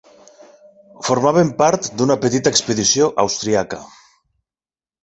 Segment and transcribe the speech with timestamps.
[1.09, 3.83] Formaven part d'una petita expedició austríaca.